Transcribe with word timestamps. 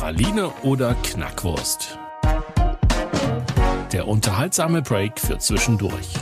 Praline 0.00 0.50
oder 0.62 0.94
Knackwurst? 0.94 1.98
Der 3.92 4.08
unterhaltsame 4.08 4.80
Break 4.80 5.20
für 5.20 5.36
zwischendurch. 5.36 6.14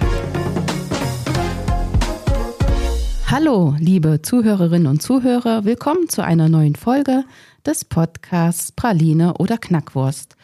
Hallo, 3.29 3.77
liebe 3.79 4.21
Zuhörerinnen 4.21 4.89
und 4.89 5.01
Zuhörer, 5.01 5.65
willkommen 5.65 6.09
zu 6.09 6.25
einer 6.25 6.49
neuen 6.49 6.75
Folge 6.75 7.23
des 7.65 7.85
Podcasts 7.85 8.73
Praline 8.73 9.35
oder 9.35 9.59
Knackwurst. 9.59 10.35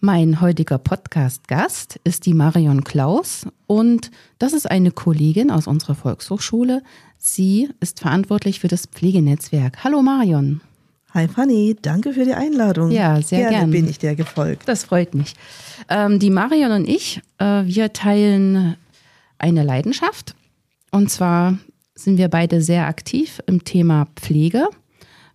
Mein 0.00 0.40
heutiger 0.40 0.78
Podcast-Gast 0.78 2.00
ist 2.04 2.24
die 2.24 2.32
Marion 2.32 2.82
Klaus 2.82 3.46
und 3.66 4.10
das 4.38 4.54
ist 4.54 4.70
eine 4.70 4.90
Kollegin 4.90 5.50
aus 5.50 5.66
unserer 5.66 5.96
Volkshochschule. 5.96 6.82
Sie 7.18 7.68
ist 7.80 8.00
verantwortlich 8.00 8.58
für 8.58 8.68
das 8.68 8.86
Pflegenetzwerk. 8.86 9.84
Hallo 9.84 10.00
Marion. 10.00 10.62
Hi 11.12 11.26
Fanny, 11.26 11.76
danke 11.82 12.12
für 12.12 12.24
die 12.24 12.34
Einladung. 12.34 12.92
Ja, 12.92 13.20
sehr 13.20 13.40
gerne. 13.40 13.56
gerne. 13.56 13.72
bin 13.72 13.88
ich 13.88 13.98
dir 13.98 14.14
gefolgt. 14.14 14.68
Das 14.68 14.84
freut 14.84 15.12
mich. 15.14 15.34
Ähm, 15.88 16.20
die 16.20 16.30
Marion 16.30 16.70
und 16.70 16.88
ich, 16.88 17.20
äh, 17.38 17.64
wir 17.64 17.92
teilen 17.92 18.76
eine 19.36 19.64
Leidenschaft. 19.64 20.36
Und 20.92 21.10
zwar 21.10 21.58
sind 21.96 22.16
wir 22.16 22.28
beide 22.28 22.62
sehr 22.62 22.86
aktiv 22.86 23.40
im 23.46 23.64
Thema 23.64 24.06
Pflege. 24.14 24.68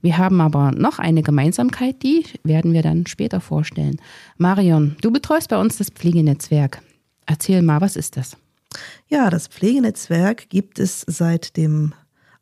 Wir 0.01 0.17
haben 0.17 0.39
aber 0.39 0.71
noch 0.71 0.99
eine 0.99 1.23
Gemeinsamkeit, 1.23 2.03
die 2.03 2.25
werden 2.43 2.71
wir 2.71 2.81
dann 2.81 3.05
später 3.05 3.41
vorstellen. 3.41 3.97
Marion, 4.37 4.95
du 5.01 5.11
betreust 5.11 5.49
bei 5.49 5.57
uns 5.57 5.77
das 5.77 5.89
Pflegenetzwerk. 5.89 6.81
Erzähl 7.25 7.61
mal, 7.61 7.81
was 7.81 7.95
ist 7.95 8.15
das? 8.15 8.37
Ja, 9.09 9.29
das 9.29 9.47
Pflegenetzwerk 9.47 10.49
gibt 10.49 10.79
es 10.79 11.01
seit 11.01 11.57
dem 11.57 11.93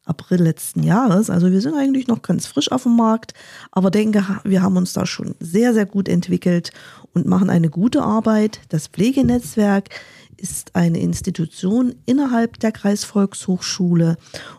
April 0.06 0.42
letzten 0.42 0.84
Jahres. 0.84 1.30
Also 1.30 1.52
wir 1.52 1.62
sind 1.62 1.76
eigentlich 1.76 2.08
noch 2.08 2.22
ganz 2.22 2.46
frisch 2.46 2.72
auf 2.72 2.84
dem 2.84 2.96
Markt, 2.96 3.34
aber 3.72 3.90
denke, 3.90 4.26
wir 4.44 4.62
haben 4.62 4.78
uns 4.78 4.94
da 4.94 5.06
schon 5.06 5.36
sehr, 5.40 5.74
sehr 5.74 5.86
gut 5.86 6.10
entwickelt 6.10 6.72
und 7.14 7.26
machen 7.26 7.50
eine 7.50 7.70
gute 7.70 8.04
Arbeit. 8.04 8.60
Das 8.70 8.88
Pflegenetzwerk 8.88 9.90
ist 10.38 10.76
eine 10.76 11.00
Institution 11.00 11.96
innerhalb 12.06 12.60
der 12.60 12.72
Kreisvolkshochschule 12.72 14.18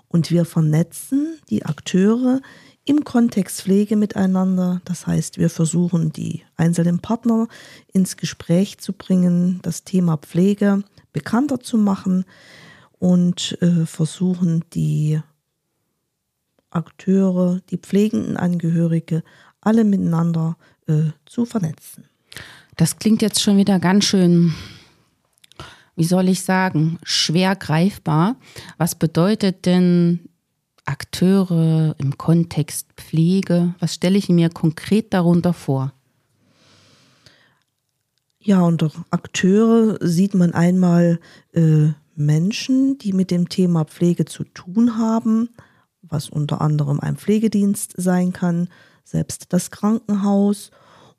und 0.09 0.31
wir 0.31 0.45
vernetzen 0.45 1.39
die 1.51 1.67
Akteure 1.67 2.41
im 2.87 3.05
Kontext 3.05 3.63
Pflege 3.63 3.97
miteinander. 3.97 4.81
Das 4.85 5.07
heißt, 5.07 5.39
wir 5.39 5.51
versuchen 5.51 6.13
die 6.13 6.43
einzelnen 6.57 7.01
Partner 7.01 7.49
ins 7.93 8.17
Gespräch 8.17 8.79
zu 8.79 8.93
bringen, 8.93 9.61
das 9.63 9.85
Thema 9.85 10.17
Pflege 10.17 10.85
bekannter 11.13 11.61
zu 11.61 11.79
machen 11.79 12.25
und 12.99 13.59
äh, 13.61 13.87
versuchen 13.87 14.65
die 14.73 15.21
Akteure, 16.75 17.61
die 17.71 17.79
pflegenden 17.79 18.37
Angehörige, 18.37 19.23
alle 19.61 19.85
miteinander 19.85 20.57
äh, 20.87 21.11
zu 21.27 21.45
vernetzen. 21.45 22.05
Das 22.77 22.99
klingt 22.99 23.23
jetzt 23.23 23.41
schon 23.41 23.57
wieder 23.57 23.79
ganz 23.79 24.05
schön, 24.05 24.53
wie 25.97 26.05
soll 26.05 26.29
ich 26.29 26.43
sagen, 26.43 26.99
schwer 27.05 27.55
greifbar. 27.55 28.37
Was 28.79 28.95
bedeutet 28.97 29.65
denn 29.67 30.29
Akteure 30.85 31.95
im 31.99 32.19
Kontext 32.19 32.89
Pflege? 32.97 33.75
Was 33.79 33.95
stelle 33.95 34.19
ich 34.19 34.29
mir 34.29 34.51
konkret 34.51 35.15
darunter 35.15 35.53
vor? 35.53 35.93
Ja, 38.41 38.61
unter 38.61 38.91
Akteure 39.11 39.97
sieht 40.01 40.35
man 40.35 40.53
einmal 40.53 41.19
äh, 41.53 41.89
Menschen, 42.15 42.99
die 42.99 43.15
mit 43.15 43.31
dem 43.31 43.49
Thema 43.49 43.85
Pflege 43.85 44.27
zu 44.27 44.45
tun 44.45 44.99
haben, 44.99 45.49
was 46.15 46.31
unter 46.31 46.61
anderem 46.61 47.01
ein 47.01 47.17
Pflegedienst 47.17 47.93
sein 47.97 48.33
kann, 48.33 48.69
selbst 49.03 49.53
das 49.53 49.73
Krankenhaus 49.73 50.71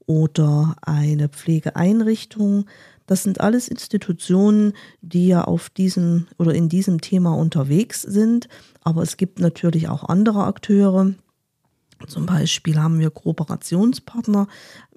oder 0.05 0.75
eine 0.81 1.27
Pflegeeinrichtung. 1.27 2.65
Das 3.05 3.23
sind 3.23 3.41
alles 3.41 3.67
Institutionen, 3.67 4.73
die 5.01 5.27
ja 5.27 5.43
auf 5.43 5.69
diesem 5.69 6.27
oder 6.39 6.55
in 6.55 6.69
diesem 6.69 7.01
Thema 7.01 7.35
unterwegs 7.35 8.01
sind. 8.01 8.47
Aber 8.81 9.03
es 9.03 9.17
gibt 9.17 9.39
natürlich 9.39 9.89
auch 9.89 10.05
andere 10.05 10.45
Akteure. 10.45 11.13
Zum 12.07 12.25
Beispiel 12.25 12.79
haben 12.79 12.99
wir 12.99 13.09
Kooperationspartner 13.09 14.47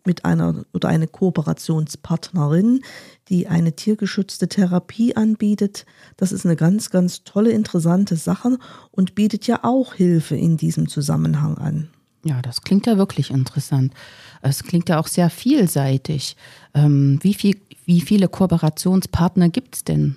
mit 0.09 0.25
einer 0.25 0.65
oder 0.73 0.89
eine 0.89 1.07
Kooperationspartnerin, 1.07 2.81
die 3.29 3.47
eine 3.47 3.77
tiergeschützte 3.77 4.49
Therapie 4.49 5.15
anbietet. 5.15 5.85
Das 6.17 6.33
ist 6.33 6.47
eine 6.47 6.57
ganz, 6.57 6.91
ganz 6.91 7.23
tolle, 7.23 7.51
interessante 7.51 8.17
Sache 8.17 8.59
und 8.91 9.15
bietet 9.15 9.47
ja 9.47 9.61
auch 9.63 9.95
Hilfe 9.95 10.35
in 10.35 10.57
diesem 10.57 10.89
Zusammenhang 10.89 11.59
an. 11.59 11.91
Ja, 12.25 12.41
das 12.43 12.63
klingt 12.63 12.87
ja 12.87 12.97
wirklich 12.97 13.31
interessant. 13.31 13.93
Es 14.41 14.65
klingt 14.65 14.89
ja 14.89 14.99
auch 14.99 15.07
sehr 15.07 15.31
vielseitig. 15.31 16.37
Ähm, 16.75 17.19
wie, 17.23 17.35
viel, 17.35 17.61
wie 17.85 18.01
viele 18.01 18.29
Kooperationspartner 18.29 19.51
gibt 19.51 19.77
es 19.77 19.85
denn? 19.85 20.17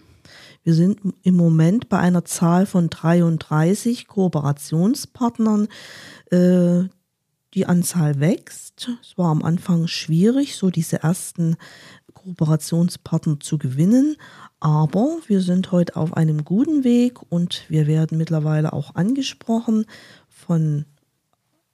Wir 0.63 0.73
sind 0.73 0.99
im 1.23 1.35
Moment 1.35 1.89
bei 1.89 1.97
einer 1.97 2.23
Zahl 2.23 2.65
von 2.65 2.89
33 2.89 4.07
Kooperationspartnern. 4.07 5.67
Die 7.53 7.65
Anzahl 7.65 8.19
wächst. 8.19 8.89
Es 9.01 9.17
war 9.17 9.29
am 9.29 9.43
Anfang 9.43 9.87
schwierig, 9.87 10.55
so 10.55 10.69
diese 10.69 11.03
ersten 11.03 11.57
Kooperationspartner 12.13 13.39
zu 13.39 13.57
gewinnen, 13.57 14.15
aber 14.59 15.17
wir 15.27 15.41
sind 15.41 15.71
heute 15.71 15.95
auf 15.95 16.15
einem 16.15 16.45
guten 16.45 16.83
Weg 16.83 17.19
und 17.29 17.63
wir 17.67 17.87
werden 17.87 18.17
mittlerweile 18.17 18.73
auch 18.73 18.95
angesprochen 18.95 19.85
von 20.27 20.85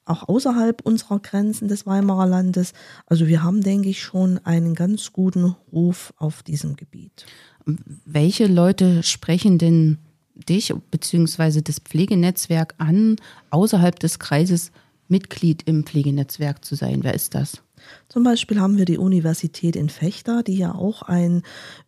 auch 0.08 0.26
außerhalb 0.26 0.80
unserer 0.86 1.18
Grenzen 1.18 1.68
des 1.68 1.86
Weimarer 1.86 2.26
Landes. 2.26 2.72
Also 3.06 3.26
wir 3.26 3.42
haben, 3.42 3.62
denke 3.62 3.90
ich, 3.90 4.02
schon 4.02 4.38
einen 4.44 4.74
ganz 4.74 5.12
guten 5.12 5.54
Ruf 5.70 6.14
auf 6.16 6.42
diesem 6.42 6.76
Gebiet. 6.76 7.26
Welche 8.06 8.46
Leute 8.46 9.02
sprechen 9.02 9.58
denn 9.58 9.98
dich 10.34 10.72
bzw. 10.90 11.60
das 11.60 11.80
Pflegenetzwerk 11.80 12.74
an 12.78 13.16
außerhalb 13.50 13.98
des 13.98 14.18
Kreises 14.18 14.72
Mitglied 15.08 15.62
im 15.64 15.84
Pflegenetzwerk 15.84 16.64
zu 16.64 16.74
sein. 16.74 17.00
Wer 17.02 17.14
ist 17.14 17.34
das? 17.34 17.62
Zum 18.08 18.24
Beispiel 18.24 18.60
haben 18.60 18.76
wir 18.76 18.84
die 18.84 18.98
Universität 18.98 19.76
in 19.76 19.88
Fechter, 19.88 20.42
die 20.42 20.58
ja 20.58 20.74
auch 20.74 21.02
ein 21.02 21.42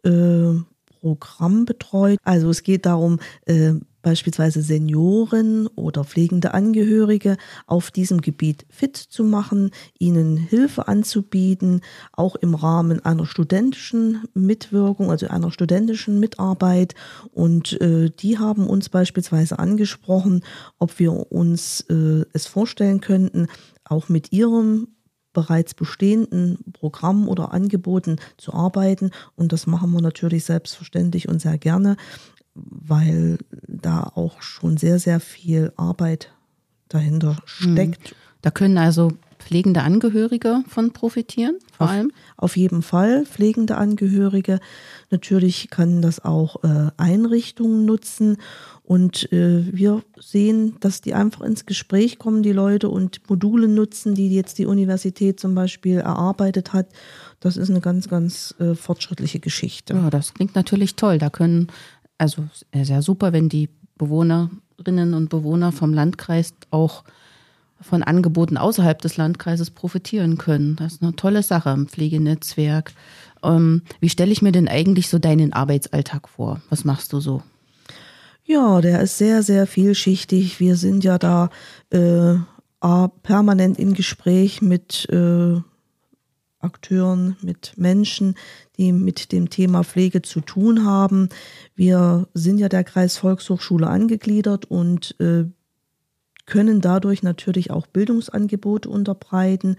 äh, 0.04 0.54
Programm 1.00 1.64
betreut. 1.64 2.19
Also 2.25 2.50
es 2.50 2.62
geht 2.62 2.86
darum, 2.86 3.19
äh, 3.47 3.75
beispielsweise 4.03 4.62
Senioren 4.62 5.66
oder 5.69 6.05
pflegende 6.05 6.55
Angehörige 6.55 7.37
auf 7.66 7.91
diesem 7.91 8.21
Gebiet 8.21 8.66
fit 8.69 8.97
zu 8.97 9.25
machen, 9.25 9.71
ihnen 9.99 10.37
Hilfe 10.37 10.88
anzubieten, 10.88 11.81
auch 12.12 12.37
im 12.37 12.55
Rahmen 12.55 13.05
einer 13.05 13.27
studentischen 13.27 14.25
Mitwirkung, 14.34 15.11
also 15.11 15.28
einer 15.28 15.50
studentischen 15.50 16.21
Mitarbeit. 16.21 16.94
Und 17.33 17.81
äh, 17.81 18.11
die 18.11 18.38
haben 18.38 18.66
uns 18.66 18.88
beispielsweise 18.88 19.59
angesprochen, 19.59 20.44
ob 20.78 20.99
wir 20.99 21.32
uns 21.32 21.82
äh, 21.91 22.25
es 22.32 22.47
vorstellen 22.47 23.00
könnten, 23.00 23.46
auch 23.85 24.08
mit 24.08 24.32
ihrem 24.32 24.88
bereits 25.32 25.75
bestehenden 25.75 26.58
Programmen 26.73 27.29
oder 27.29 27.53
Angeboten 27.53 28.17
zu 28.37 28.53
arbeiten. 28.53 29.11
Und 29.37 29.53
das 29.53 29.67
machen 29.67 29.93
wir 29.93 30.00
natürlich 30.00 30.44
selbstverständlich 30.44 31.29
und 31.29 31.41
sehr 31.41 31.58
gerne, 31.58 31.96
weil 32.55 33.38
da 33.67 34.02
auch 34.14 34.43
schon 34.43 34.76
sehr, 34.76 34.99
sehr 34.99 35.20
viel 35.20 35.73
Arbeit 35.76 36.32
dahinter 36.88 37.37
hm. 37.58 37.73
steckt. 37.73 38.14
Da 38.43 38.50
können 38.50 38.79
also 38.79 39.12
pflegende 39.41 39.82
Angehörige 39.82 40.62
von 40.69 40.93
profitieren, 40.93 41.56
vor 41.73 41.87
auf, 41.87 41.93
allem? 41.93 42.12
Auf 42.37 42.56
jeden 42.56 42.82
Fall 42.82 43.25
pflegende 43.26 43.76
Angehörige. 43.76 44.61
Natürlich 45.11 45.70
können 45.70 46.02
das 46.02 46.25
auch 46.25 46.62
äh, 46.62 46.91
Einrichtungen 46.97 47.85
nutzen. 47.85 48.37
Und 48.85 49.32
äh, 49.32 49.64
wir 49.73 50.03
sehen, 50.19 50.76
dass 50.81 51.00
die 51.00 51.14
einfach 51.14 51.43
ins 51.43 51.64
Gespräch 51.64 52.19
kommen, 52.19 52.43
die 52.43 52.53
Leute, 52.53 52.88
und 52.88 53.29
Module 53.29 53.69
nutzen, 53.69 54.14
die 54.14 54.35
jetzt 54.35 54.58
die 54.58 54.67
Universität 54.67 55.41
zum 55.41 55.55
Beispiel 55.55 55.99
erarbeitet 55.99 56.73
hat. 56.73 56.88
Das 57.38 57.56
ist 57.56 57.70
eine 57.70 57.81
ganz, 57.81 58.08
ganz 58.08 58.55
äh, 58.58 58.75
fortschrittliche 58.75 59.41
Geschichte. 59.41 59.94
Ja, 59.94 60.11
das 60.11 60.35
klingt 60.35 60.55
natürlich 60.55 60.96
toll. 60.96 61.19
Da 61.19 61.31
können, 61.31 61.69
also 62.20 62.44
sehr 62.75 63.02
super, 63.02 63.32
wenn 63.32 63.49
die 63.49 63.69
Bewohnerinnen 63.96 65.14
und 65.14 65.31
Bewohner 65.31 65.72
vom 65.72 65.94
Landkreis 65.94 66.55
auch 66.70 67.05
von 67.81 68.02
Angeboten 68.02 68.58
außerhalb 68.58 69.00
des 69.00 69.17
Landkreises 69.17 69.70
profitieren 69.70 70.37
können. 70.37 70.76
Das 70.76 70.94
ist 70.94 71.02
eine 71.02 71.17
tolle 71.17 71.43
Sache 71.43 71.70
im 71.70 71.88
Pflegenetzwerk. 71.88 72.93
Ähm, 73.43 73.82
wie 74.00 74.11
stelle 74.11 74.32
ich 74.32 74.43
mir 74.43 74.52
denn 74.52 74.69
eigentlich 74.69 75.08
so 75.08 75.19
deinen 75.19 75.55
Arbeitsalltag 75.55 76.28
vor? 76.28 76.61
Was 76.69 76.84
machst 76.84 77.12
du 77.14 77.20
so? 77.20 77.43
Ja, 78.44 78.81
der 78.81 79.00
ist 79.00 79.17
sehr, 79.17 79.43
sehr 79.43 79.67
vielschichtig. 79.67 80.61
Wir 80.61 80.76
sind 80.76 81.05
ja 81.05 81.19
da 81.19 81.49
äh, 81.88 82.34
permanent 83.22 83.78
in 83.78 83.94
Gespräch 83.94 84.61
mit 84.61 85.08
äh, 85.08 85.61
Akteuren, 86.60 87.36
mit 87.42 87.72
Menschen, 87.76 88.34
die 88.76 88.92
mit 88.92 89.32
dem 89.32 89.50
Thema 89.50 89.82
Pflege 89.82 90.22
zu 90.22 90.40
tun 90.40 90.84
haben. 90.84 91.28
Wir 91.74 92.28
sind 92.34 92.58
ja 92.58 92.68
der 92.68 92.84
Kreis 92.84 93.16
Volkshochschule 93.16 93.86
angegliedert 93.86 94.66
und 94.66 95.18
äh, 95.20 95.44
können 96.46 96.80
dadurch 96.80 97.22
natürlich 97.22 97.70
auch 97.70 97.86
Bildungsangebote 97.86 98.88
unterbreiten, 98.88 99.76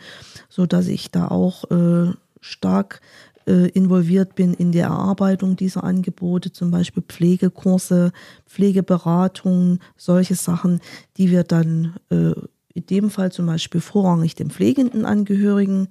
so 0.50 0.66
dass 0.66 0.88
ich 0.88 1.12
da 1.12 1.28
auch 1.28 1.70
äh, 1.70 2.14
stark 2.40 3.02
äh, 3.46 3.70
involviert 3.70 4.36
bin 4.36 4.54
in 4.54 4.72
der 4.72 4.88
Erarbeitung 4.88 5.56
dieser 5.56 5.84
Angebote, 5.84 6.52
zum 6.52 6.72
Beispiel 6.72 7.04
Pflegekurse, 7.04 8.12
Pflegeberatung, 8.48 9.80
solche 9.98 10.36
Sachen, 10.36 10.80
die 11.18 11.32
wir 11.32 11.44
dann 11.44 11.96
äh, 12.10 12.34
in 12.74 12.86
dem 12.86 13.10
Fall 13.10 13.32
zum 13.32 13.48
Beispiel 13.48 13.82
vorrangig 13.82 14.36
den 14.36 14.50
pflegenden 14.50 15.06
Angehörigen 15.06 15.90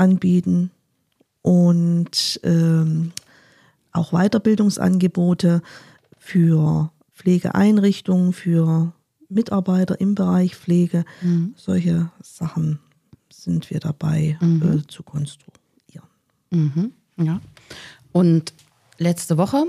anbieten 0.00 0.70
und 1.42 2.40
ähm, 2.42 3.12
auch 3.92 4.12
Weiterbildungsangebote 4.12 5.62
für 6.18 6.90
Pflegeeinrichtungen, 7.14 8.32
für 8.32 8.92
Mitarbeiter 9.28 10.00
im 10.00 10.14
Bereich 10.14 10.56
Pflege. 10.56 11.04
Mhm. 11.20 11.54
Solche 11.56 12.10
Sachen 12.20 12.78
sind 13.28 13.70
wir 13.70 13.80
dabei 13.80 14.38
mhm. 14.40 14.78
äh, 14.78 14.86
zu 14.86 15.02
konstruieren. 15.02 15.60
Mhm. 16.50 16.92
Ja. 17.16 17.40
Und 18.12 18.54
letzte 18.98 19.38
Woche 19.38 19.66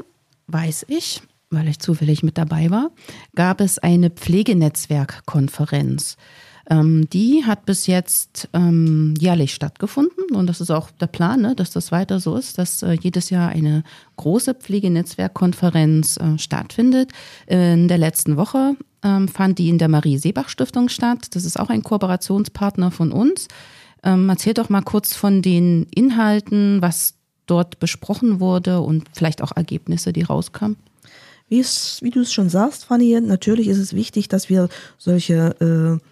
weiß 0.48 0.86
ich, 0.88 1.22
weil 1.50 1.68
ich 1.68 1.80
zufällig 1.80 2.24
mit 2.24 2.38
dabei 2.38 2.72
war, 2.72 2.92
gab 3.36 3.62
es 3.62 3.78
eine 3.78 4.10
Pflegenetzwerkkonferenz. 4.10 6.18
Ähm, 6.72 7.10
die 7.10 7.44
hat 7.46 7.66
bis 7.66 7.86
jetzt 7.86 8.48
ähm, 8.54 9.14
jährlich 9.20 9.54
stattgefunden 9.54 10.34
und 10.34 10.48
das 10.48 10.62
ist 10.62 10.72
auch 10.72 10.90
der 10.90 11.08
Plan, 11.08 11.42
ne, 11.42 11.54
dass 11.54 11.72
das 11.72 11.92
weiter 11.92 12.22
so 12.22 12.38
ist, 12.38 12.58
dass 12.58 12.82
äh, 12.82 12.94
jedes 12.94 13.30
Jahr 13.30 13.50
eine 13.50 13.84
große 14.16 14.54
Pflegenetzwerkkonferenz 14.54 16.16
äh, 16.16 16.40
stattfindet. 16.40 17.12
In 17.48 17.90
der 17.90 17.98
letzten 17.98 18.38
Woche 18.38 18.78
ähm, 19.04 19.28
fand 19.28 19.60
die 19.60 19.68
in 19.68 19.80
der 19.80 19.90
Marie-Seebach-Stiftung 19.90 20.88
statt. 20.88 21.36
Das 21.36 21.44
ist 21.44 21.60
auch 21.60 21.70
ein 21.70 21.84
Kooperationspartner 21.84 22.90
von 22.90 23.12
uns. 23.12 23.50
Ähm, 24.04 24.30
erzähl 24.30 24.54
doch 24.54 24.70
mal 24.70 24.82
kurz 24.82 25.14
von 25.14 25.42
den 25.42 25.88
Inhalten, 25.94 26.82
was 26.82 27.16
dort 27.48 27.80
besprochen 27.80 28.40
wurde 28.40 28.80
und 28.80 29.10
vielleicht 29.12 29.42
auch 29.42 29.52
Ergebnisse, 29.54 30.14
die 30.14 30.24
rauskamen. 30.24 30.78
Wie, 31.50 31.60
wie 31.60 32.12
du 32.12 32.22
es 32.22 32.32
schon 32.32 32.48
sagst, 32.48 32.86
Fanny, 32.86 33.20
natürlich 33.20 33.68
ist 33.68 33.78
es 33.78 33.94
wichtig, 33.94 34.30
dass 34.30 34.48
wir 34.48 34.70
solche 34.98 36.00
äh, 36.00 36.11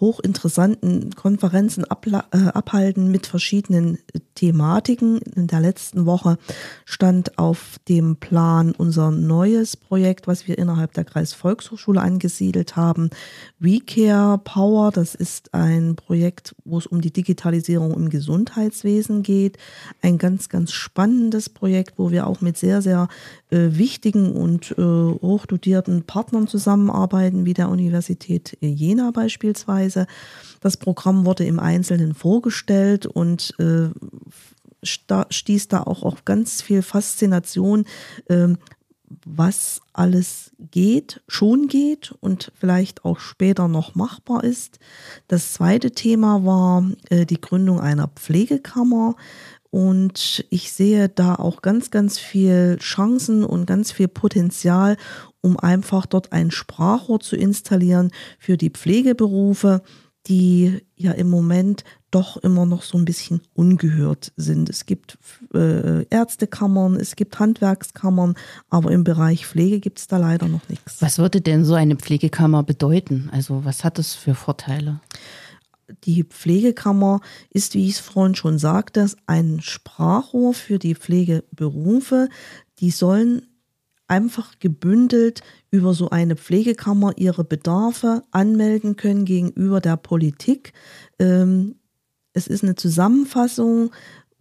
hochinteressanten 0.00 1.14
Konferenzen 1.14 1.84
äh, 1.84 2.16
abhalten 2.36 3.10
mit 3.10 3.26
verschiedenen 3.26 3.98
Thematiken. 4.34 5.18
In 5.18 5.46
der 5.46 5.60
letzten 5.60 6.06
Woche 6.06 6.38
stand 6.86 7.38
auf 7.38 7.76
dem 7.88 8.16
Plan 8.16 8.72
unser 8.72 9.10
neues 9.10 9.76
Projekt, 9.76 10.26
was 10.26 10.48
wir 10.48 10.56
innerhalb 10.56 10.94
der 10.94 11.04
Kreisvolkshochschule 11.04 12.00
angesiedelt 12.00 12.76
haben. 12.76 13.10
WeCare 13.58 14.38
Power, 14.38 14.90
das 14.90 15.14
ist 15.14 15.52
ein 15.52 15.96
Projekt, 15.96 16.54
wo 16.64 16.78
es 16.78 16.86
um 16.86 17.02
die 17.02 17.12
Digitalisierung 17.12 17.92
im 17.94 18.08
Gesundheitswesen 18.08 19.22
geht. 19.22 19.58
Ein 20.00 20.16
ganz, 20.16 20.48
ganz 20.48 20.72
spannendes 20.72 21.50
Projekt, 21.50 21.98
wo 21.98 22.10
wir 22.10 22.26
auch 22.26 22.40
mit 22.40 22.56
sehr, 22.56 22.80
sehr 22.80 23.08
äh, 23.50 23.68
wichtigen 23.72 24.32
und 24.32 24.72
äh, 24.72 24.82
hochdotierten 24.82 26.04
Partnern 26.04 26.46
zusammenarbeiten, 26.46 27.44
wie 27.44 27.54
der 27.54 27.68
Universität 27.68 28.56
Jena 28.60 29.10
beispielsweise. 29.10 29.89
Das 30.60 30.76
Programm 30.76 31.24
wurde 31.24 31.44
im 31.44 31.58
Einzelnen 31.58 32.14
vorgestellt 32.14 33.06
und 33.06 33.54
äh, 33.58 33.88
stieß 34.82 35.68
da 35.68 35.82
auch 35.82 36.02
auf 36.02 36.24
ganz 36.24 36.62
viel 36.62 36.82
Faszination, 36.82 37.84
äh, 38.26 38.48
was 39.24 39.80
alles 39.92 40.52
geht, 40.70 41.20
schon 41.26 41.66
geht 41.66 42.14
und 42.20 42.52
vielleicht 42.58 43.04
auch 43.04 43.18
später 43.18 43.66
noch 43.66 43.94
machbar 43.94 44.44
ist. 44.44 44.78
Das 45.26 45.52
zweite 45.52 45.90
Thema 45.90 46.44
war 46.44 46.88
äh, 47.10 47.26
die 47.26 47.40
Gründung 47.40 47.80
einer 47.80 48.08
Pflegekammer. 48.08 49.16
Und 49.70 50.44
ich 50.50 50.72
sehe 50.72 51.08
da 51.08 51.36
auch 51.36 51.62
ganz, 51.62 51.90
ganz 51.90 52.18
viel 52.18 52.76
Chancen 52.80 53.44
und 53.44 53.66
ganz 53.66 53.92
viel 53.92 54.08
Potenzial, 54.08 54.96
um 55.40 55.56
einfach 55.58 56.06
dort 56.06 56.32
ein 56.32 56.50
Sprachrohr 56.50 57.20
zu 57.20 57.36
installieren 57.36 58.10
für 58.38 58.56
die 58.56 58.70
Pflegeberufe, 58.70 59.82
die 60.26 60.82
ja 60.96 61.12
im 61.12 61.30
Moment 61.30 61.84
doch 62.10 62.36
immer 62.36 62.66
noch 62.66 62.82
so 62.82 62.98
ein 62.98 63.04
bisschen 63.04 63.40
ungehört 63.54 64.32
sind. 64.36 64.68
Es 64.68 64.84
gibt 64.84 65.16
äh, 65.54 66.04
Ärztekammern, 66.06 66.96
es 66.96 67.16
gibt 67.16 67.38
Handwerkskammern, 67.38 68.34
aber 68.68 68.90
im 68.90 69.04
Bereich 69.04 69.46
Pflege 69.46 69.80
gibt 69.80 70.00
es 70.00 70.08
da 70.08 70.18
leider 70.18 70.48
noch 70.48 70.68
nichts. 70.68 71.00
Was 71.00 71.18
würde 71.18 71.40
denn 71.40 71.64
so 71.64 71.74
eine 71.74 71.96
Pflegekammer 71.96 72.64
bedeuten? 72.64 73.30
Also 73.32 73.64
was 73.64 73.84
hat 73.84 73.98
es 73.98 74.14
für 74.14 74.34
Vorteile? 74.34 75.00
Die 76.04 76.24
Pflegekammer 76.24 77.20
ist, 77.50 77.74
wie 77.74 77.86
ich 77.86 77.94
es 77.94 77.98
vorhin 77.98 78.34
schon 78.34 78.58
sagte, 78.58 79.06
ein 79.26 79.60
Sprachrohr 79.60 80.54
für 80.54 80.78
die 80.78 80.94
Pflegeberufe. 80.94 82.28
Die 82.78 82.90
sollen 82.90 83.46
einfach 84.08 84.58
gebündelt 84.58 85.42
über 85.70 85.94
so 85.94 86.10
eine 86.10 86.36
Pflegekammer 86.36 87.12
ihre 87.16 87.44
Bedarfe 87.44 88.24
anmelden 88.32 88.96
können 88.96 89.24
gegenüber 89.24 89.80
der 89.80 89.96
Politik. 89.96 90.72
Ähm, 91.18 91.76
es 92.32 92.46
ist 92.46 92.64
eine 92.64 92.74
Zusammenfassung, 92.74 93.92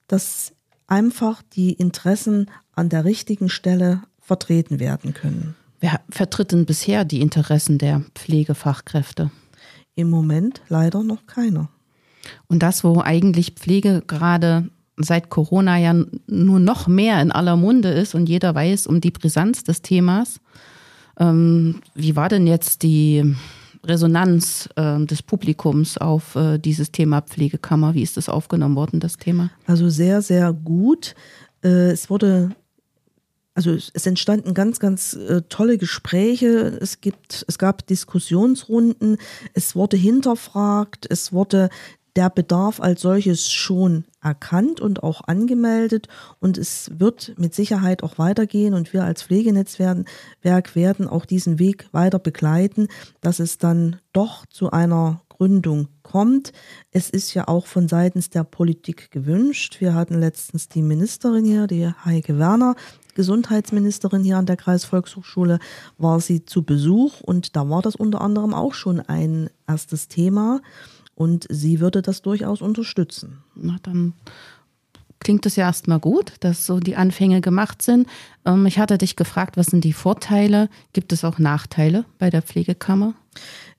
dass 0.07 0.53
einfach 0.87 1.43
die 1.53 1.73
Interessen 1.73 2.49
an 2.73 2.89
der 2.89 3.05
richtigen 3.05 3.49
Stelle 3.49 4.01
vertreten 4.19 4.79
werden 4.79 5.13
können. 5.13 5.55
Wer 5.79 6.01
vertritt 6.09 6.51
denn 6.51 6.65
bisher 6.65 7.05
die 7.05 7.21
Interessen 7.21 7.77
der 7.77 8.03
Pflegefachkräfte? 8.15 9.31
Im 9.99 10.09
Moment 10.09 10.61
leider 10.69 11.03
noch 11.03 11.27
keiner. 11.27 11.67
Und 12.47 12.63
das, 12.63 12.85
wo 12.85 13.01
eigentlich 13.01 13.51
Pflege 13.51 14.01
gerade 14.07 14.69
seit 14.95 15.29
Corona 15.29 15.77
ja 15.77 15.93
nur 16.25 16.59
noch 16.61 16.87
mehr 16.87 17.21
in 17.21 17.33
aller 17.33 17.57
Munde 17.57 17.89
ist 17.89 18.15
und 18.15 18.29
jeder 18.29 18.55
weiß 18.55 18.87
um 18.87 19.01
die 19.01 19.11
Brisanz 19.11 19.65
des 19.65 19.81
Themas. 19.81 20.39
Ähm, 21.19 21.81
wie 21.95 22.15
war 22.15 22.29
denn 22.29 22.47
jetzt 22.47 22.83
die 22.83 23.35
Resonanz 23.83 24.69
äh, 24.77 25.03
des 25.05 25.21
Publikums 25.21 25.97
auf 25.97 26.37
äh, 26.37 26.59
dieses 26.59 26.93
Thema 26.93 27.19
Pflegekammer? 27.19 27.93
Wie 27.93 28.01
ist 28.01 28.15
das 28.15 28.29
aufgenommen 28.29 28.77
worden, 28.77 29.01
das 29.01 29.17
Thema? 29.17 29.49
Also 29.65 29.89
sehr, 29.89 30.21
sehr 30.21 30.53
gut. 30.53 31.13
Äh, 31.61 31.91
es 31.91 32.09
wurde 32.09 32.51
also 33.55 33.71
es 33.71 34.05
entstanden 34.05 34.53
ganz, 34.53 34.79
ganz 34.79 35.13
äh, 35.13 35.41
tolle 35.49 35.77
Gespräche. 35.77 36.77
Es 36.79 37.01
gibt, 37.01 37.43
es 37.47 37.57
gab 37.57 37.85
Diskussionsrunden. 37.87 39.17
Es 39.53 39.75
wurde 39.75 39.97
hinterfragt. 39.97 41.07
Es 41.09 41.33
wurde 41.33 41.69
der 42.15 42.29
Bedarf 42.29 42.79
als 42.79 43.01
solches 43.01 43.51
schon 43.51 44.05
erkannt 44.21 44.81
und 44.81 45.03
auch 45.03 45.21
angemeldet 45.27 46.07
und 46.39 46.57
es 46.57 46.91
wird 46.99 47.33
mit 47.37 47.53
Sicherheit 47.53 48.03
auch 48.03 48.17
weitergehen 48.17 48.73
und 48.73 48.91
wir 48.91 49.03
als 49.03 49.23
Pflegenetzwerk 49.23 50.05
werden 50.75 51.07
auch 51.07 51.25
diesen 51.25 51.59
Weg 51.59 51.87
weiter 51.93 52.19
begleiten, 52.19 52.87
dass 53.21 53.39
es 53.39 53.57
dann 53.57 53.97
doch 54.11 54.45
zu 54.47 54.71
einer 54.71 55.21
Gründung 55.39 55.87
kommt. 56.03 56.51
Es 56.91 57.09
ist 57.09 57.33
ja 57.33 57.47
auch 57.47 57.65
von 57.65 57.87
seitens 57.87 58.29
der 58.29 58.43
Politik 58.43 59.09
gewünscht. 59.09 59.77
Wir 59.79 59.93
hatten 59.93 60.19
letztens 60.19 60.67
die 60.67 60.81
Ministerin 60.81 61.45
hier, 61.45 61.65
die 61.65 61.89
Heike 62.03 62.37
Werner, 62.37 62.75
Gesundheitsministerin 63.15 64.23
hier 64.23 64.37
an 64.37 64.45
der 64.45 64.57
Kreisvolkshochschule, 64.57 65.59
war 65.97 66.19
sie 66.19 66.43
zu 66.43 66.63
Besuch 66.63 67.21
und 67.21 67.55
da 67.55 67.69
war 67.69 67.81
das 67.81 67.95
unter 67.95 68.19
anderem 68.19 68.53
auch 68.53 68.73
schon 68.73 68.99
ein 68.99 69.49
erstes 69.65 70.09
Thema. 70.09 70.61
Und 71.15 71.47
sie 71.49 71.79
würde 71.79 72.01
das 72.01 72.21
durchaus 72.21 72.61
unterstützen. 72.61 73.43
Na, 73.55 73.77
dann 73.83 74.13
klingt 75.19 75.45
es 75.45 75.55
ja 75.55 75.65
erstmal 75.65 75.99
gut, 75.99 76.33
dass 76.41 76.65
so 76.65 76.79
die 76.79 76.95
Anfänge 76.95 77.41
gemacht 77.41 77.81
sind. 77.81 78.07
Ähm, 78.45 78.65
ich 78.65 78.79
hatte 78.79 78.97
dich 78.97 79.15
gefragt, 79.15 79.57
was 79.57 79.67
sind 79.67 79.83
die 79.83 79.93
Vorteile? 79.93 80.69
Gibt 80.93 81.13
es 81.13 81.23
auch 81.23 81.39
Nachteile 81.39 82.05
bei 82.17 82.29
der 82.29 82.41
Pflegekammer? 82.41 83.13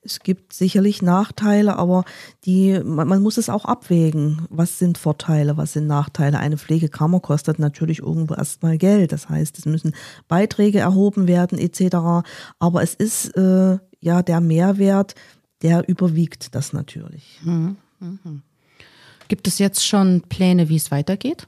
Es 0.03 0.19
gibt 0.19 0.53
sicherlich 0.53 1.01
Nachteile, 1.03 1.77
aber 1.77 2.05
die, 2.45 2.79
man, 2.83 3.07
man, 3.07 3.21
muss 3.21 3.37
es 3.37 3.49
auch 3.49 3.65
abwägen. 3.65 4.47
Was 4.49 4.79
sind 4.79 4.97
Vorteile, 4.97 5.57
was 5.57 5.73
sind 5.73 5.85
Nachteile? 5.85 6.39
Eine 6.39 6.57
Pflegekammer 6.57 7.19
kostet 7.19 7.59
natürlich 7.59 7.99
irgendwo 7.99 8.33
erstmal 8.33 8.79
Geld. 8.79 9.11
Das 9.11 9.29
heißt, 9.29 9.59
es 9.59 9.65
müssen 9.65 9.93
Beiträge 10.27 10.79
erhoben 10.79 11.27
werden 11.27 11.59
etc. 11.59 12.25
Aber 12.57 12.81
es 12.81 12.95
ist 12.95 13.37
äh, 13.37 13.77
ja 13.99 14.23
der 14.23 14.41
Mehrwert, 14.41 15.13
der 15.61 15.87
überwiegt 15.87 16.55
das 16.55 16.73
natürlich. 16.73 17.39
Mhm. 17.43 17.77
Gibt 19.27 19.47
es 19.47 19.59
jetzt 19.59 19.85
schon 19.85 20.21
Pläne, 20.27 20.67
wie 20.67 20.75
es 20.75 20.89
weitergeht? 20.89 21.47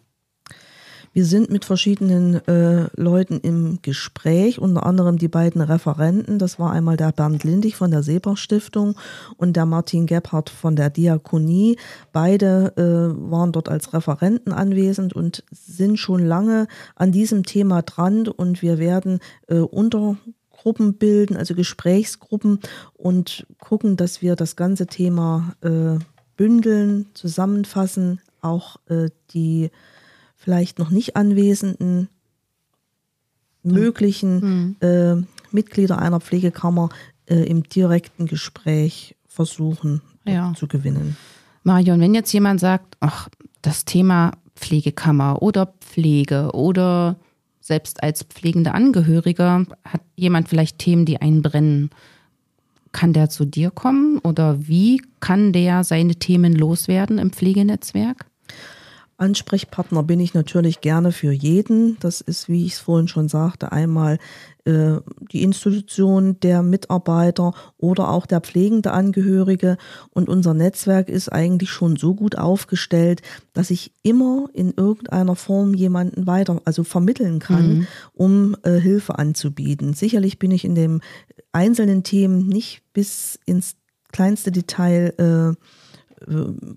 Wir 1.13 1.25
sind 1.25 1.51
mit 1.51 1.63
verschiedenen 1.63 2.45
äh, 2.47 2.87
Leuten 2.95 3.39
im 3.39 3.79
Gespräch, 3.83 4.57
unter 4.57 4.83
anderem 4.83 5.19
die 5.19 5.27
beiden 5.27 5.61
Referenten. 5.61 6.39
Das 6.39 6.57
war 6.57 6.71
einmal 6.71 6.97
der 6.97 7.11
Bernd 7.11 7.43
Lindig 7.43 7.75
von 7.75 7.91
der 7.91 8.01
Seebach 8.01 8.37
Stiftung 8.37 8.95
und 9.37 9.55
der 9.55 9.67
Martin 9.67 10.07
Gebhardt 10.07 10.49
von 10.49 10.75
der 10.75 10.89
Diakonie. 10.89 11.77
Beide 12.13 12.73
äh, 12.77 13.31
waren 13.31 13.51
dort 13.51 13.69
als 13.69 13.93
Referenten 13.93 14.51
anwesend 14.51 15.13
und 15.13 15.43
sind 15.51 15.99
schon 15.99 16.25
lange 16.25 16.67
an 16.95 17.11
diesem 17.11 17.43
Thema 17.43 17.83
dran 17.83 18.27
und 18.27 18.63
wir 18.63 18.79
werden 18.79 19.19
äh, 19.47 19.59
Untergruppen 19.59 20.95
bilden, 20.95 21.37
also 21.37 21.53
Gesprächsgruppen 21.53 22.59
und 22.95 23.45
gucken, 23.59 23.97
dass 23.97 24.23
wir 24.23 24.35
das 24.35 24.55
ganze 24.55 24.87
Thema 24.87 25.53
äh, 25.61 25.99
bündeln, 26.37 27.05
zusammenfassen, 27.13 28.19
auch 28.41 28.77
äh, 28.89 29.09
die 29.31 29.69
vielleicht 30.43 30.77
noch 30.77 30.89
nicht 30.89 31.15
anwesenden 31.15 32.09
möglichen 33.63 34.75
mhm. 34.81 34.87
äh, 34.87 35.15
Mitglieder 35.51 35.99
einer 35.99 36.19
Pflegekammer 36.19 36.89
äh, 37.27 37.35
im 37.35 37.63
direkten 37.63 38.25
Gespräch 38.25 39.15
versuchen 39.25 40.01
ja. 40.25 40.53
zu 40.53 40.67
gewinnen. 40.67 41.15
Marion, 41.63 42.01
wenn 42.01 42.13
jetzt 42.13 42.33
jemand 42.33 42.59
sagt, 42.59 42.97
ach, 42.99 43.29
das 43.61 43.85
Thema 43.85 44.31
Pflegekammer 44.57 45.41
oder 45.41 45.73
Pflege 45.79 46.51
oder 46.53 47.15
selbst 47.61 48.03
als 48.03 48.23
pflegende 48.23 48.73
Angehöriger 48.73 49.65
hat 49.85 50.01
jemand 50.17 50.49
vielleicht 50.49 50.77
Themen, 50.79 51.05
die 51.05 51.21
einbrennen. 51.21 51.91
Kann 52.91 53.13
der 53.13 53.29
zu 53.29 53.45
dir 53.45 53.71
kommen 53.71 54.19
oder 54.19 54.67
wie 54.67 55.01
kann 55.21 55.53
der 55.53 55.85
seine 55.85 56.15
Themen 56.15 56.53
loswerden 56.53 57.17
im 57.17 57.31
Pflegenetzwerk? 57.31 58.25
Ansprechpartner 59.23 60.03
bin 60.03 60.19
ich 60.19 60.33
natürlich 60.33 60.81
gerne 60.81 61.13
für 61.13 61.31
jeden. 61.31 61.97
Das 62.01 62.19
ist, 62.19 62.49
wie 62.49 62.65
ich 62.65 62.73
es 62.73 62.79
vorhin 62.79 63.07
schon 63.07 63.29
sagte, 63.29 63.71
einmal 63.71 64.19
äh, 64.65 64.97
die 65.31 65.43
Institution 65.43 66.39
der 66.41 66.61
Mitarbeiter 66.61 67.53
oder 67.77 68.09
auch 68.09 68.25
der 68.25 68.41
pflegende 68.41 68.91
Angehörige. 68.91 69.77
Und 70.11 70.27
unser 70.27 70.53
Netzwerk 70.53 71.07
ist 71.07 71.29
eigentlich 71.29 71.69
schon 71.69 71.95
so 71.95 72.13
gut 72.13 72.37
aufgestellt, 72.37 73.21
dass 73.53 73.71
ich 73.71 73.93
immer 74.03 74.49
in 74.53 74.73
irgendeiner 74.75 75.37
Form 75.37 75.73
jemanden 75.73 76.27
weiter, 76.27 76.61
also 76.65 76.83
vermitteln 76.83 77.39
kann, 77.39 77.67
mhm. 77.69 77.87
um 78.13 78.57
äh, 78.63 78.77
Hilfe 78.77 79.17
anzubieten. 79.17 79.93
Sicherlich 79.93 80.37
bin 80.37 80.51
ich 80.51 80.65
in 80.65 80.75
den 80.75 80.99
einzelnen 81.53 82.03
Themen 82.03 82.47
nicht 82.47 82.81
bis 82.91 83.39
ins 83.45 83.77
kleinste 84.11 84.51
Detail 84.51 85.13
äh, 85.17 85.82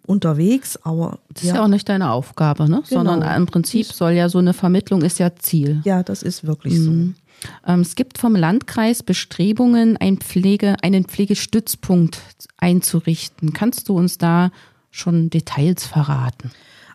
unterwegs, 0.06 0.78
aber 0.82 1.18
das 1.32 1.44
ist 1.44 1.48
ja. 1.50 1.56
ja 1.56 1.64
auch 1.64 1.68
nicht 1.68 1.88
deine 1.88 2.10
Aufgabe, 2.10 2.64
ne? 2.64 2.82
Genau. 2.88 3.04
Sondern 3.04 3.36
im 3.36 3.46
Prinzip 3.46 3.86
soll 3.86 4.12
ja 4.12 4.28
so 4.28 4.38
eine 4.38 4.52
Vermittlung 4.52 5.02
ist 5.02 5.18
ja 5.18 5.34
Ziel. 5.36 5.80
Ja, 5.84 6.02
das 6.02 6.22
ist 6.22 6.46
wirklich 6.46 6.74
mhm. 6.74 7.14
so. 7.14 7.70
Ähm, 7.72 7.80
es 7.80 7.94
gibt 7.94 8.18
vom 8.18 8.34
Landkreis 8.34 9.02
Bestrebungen, 9.02 9.96
ein 9.96 10.18
Pflege, 10.18 10.76
einen 10.82 11.04
Pflegestützpunkt 11.04 12.20
einzurichten. 12.56 13.52
Kannst 13.52 13.88
du 13.88 13.96
uns 13.96 14.18
da 14.18 14.50
schon 14.90 15.30
Details 15.30 15.86
verraten? 15.86 16.50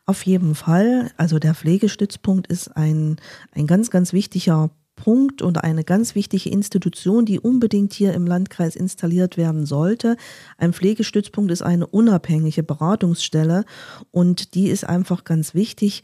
Auf 0.05 0.25
jeden 0.25 0.55
Fall. 0.55 1.11
Also 1.17 1.39
der 1.39 1.53
Pflegestützpunkt 1.53 2.47
ist 2.47 2.75
ein, 2.75 3.17
ein 3.53 3.67
ganz, 3.67 3.91
ganz 3.91 4.13
wichtiger 4.13 4.71
Punkt 5.01 5.41
und 5.41 5.63
eine 5.63 5.83
ganz 5.83 6.13
wichtige 6.13 6.51
Institution, 6.51 7.25
die 7.25 7.39
unbedingt 7.39 7.91
hier 7.91 8.13
im 8.13 8.27
Landkreis 8.27 8.75
installiert 8.75 9.35
werden 9.35 9.65
sollte. 9.65 10.15
Ein 10.59 10.73
Pflegestützpunkt 10.73 11.49
ist 11.49 11.63
eine 11.63 11.87
unabhängige 11.87 12.61
Beratungsstelle 12.61 13.65
und 14.11 14.53
die 14.53 14.67
ist 14.67 14.83
einfach 14.83 15.23
ganz 15.23 15.55
wichtig. 15.55 16.03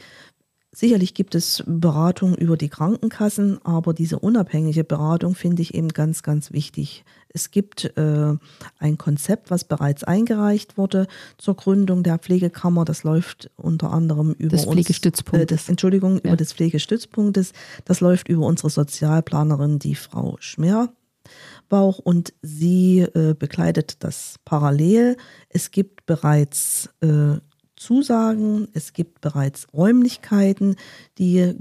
Sicherlich 0.71 1.13
gibt 1.13 1.35
es 1.35 1.63
Beratung 1.67 2.33
über 2.33 2.57
die 2.57 2.69
Krankenkassen, 2.69 3.63
aber 3.63 3.93
diese 3.93 4.17
unabhängige 4.17 4.83
Beratung 4.83 5.35
finde 5.35 5.61
ich 5.61 5.75
eben 5.75 5.89
ganz, 5.89 6.23
ganz 6.23 6.51
wichtig. 6.51 7.05
Es 7.37 7.51
gibt 7.51 7.95
äh, 7.95 8.35
ein 8.79 8.97
Konzept, 8.97 9.51
was 9.51 9.63
bereits 9.63 10.03
eingereicht 10.03 10.75
wurde 10.75 11.05
zur 11.37 11.55
Gründung 11.55 12.01
der 12.01 12.17
Pflegekammer. 12.17 12.83
Das 12.83 13.03
läuft 13.03 13.51
unter 13.57 13.93
anderem 13.93 14.31
über 14.39 14.57
des 14.57 14.65
Pflegestützpunktes. 14.65 15.67
Äh, 15.67 15.71
Entschuldigung, 15.71 16.15
ja. 16.15 16.21
über 16.29 16.35
des 16.35 16.53
Pflegestützpunktes. 16.53 17.53
Das 17.85 17.99
läuft 17.99 18.27
über 18.27 18.47
unsere 18.47 18.71
Sozialplanerin, 18.71 19.77
die 19.77 19.93
Frau 19.93 20.37
Schmerbauch, 20.39 21.99
und 21.99 22.33
sie 22.41 23.01
äh, 23.01 23.35
begleitet 23.37 24.03
das 24.03 24.37
parallel. 24.43 25.15
Es 25.47 25.69
gibt 25.69 26.07
bereits 26.07 26.89
äh, 27.01 27.37
Zusagen, 27.75 28.67
es 28.73 28.93
gibt 28.93 29.21
bereits 29.21 29.71
Räumlichkeiten, 29.73 30.75
die 31.19 31.53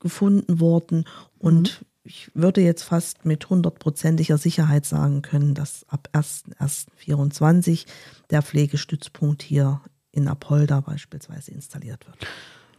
gefunden 0.00 0.58
wurden 0.58 1.04
und 1.38 1.80
mhm 1.80 1.86
ich 2.06 2.30
würde 2.34 2.60
jetzt 2.60 2.82
fast 2.82 3.24
mit 3.24 3.48
hundertprozentiger 3.50 4.38
Sicherheit 4.38 4.86
sagen 4.86 5.22
können, 5.22 5.54
dass 5.54 5.84
ab 5.88 6.08
1.1.24 6.12 7.86
der 8.30 8.42
Pflegestützpunkt 8.42 9.42
hier 9.42 9.80
in 10.12 10.28
Apolda 10.28 10.80
beispielsweise 10.80 11.50
installiert 11.50 12.06
wird. 12.06 12.26